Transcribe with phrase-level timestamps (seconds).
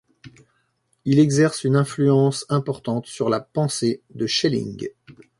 [1.05, 4.89] Il exerce une influence importante sur la pensée de Schelling.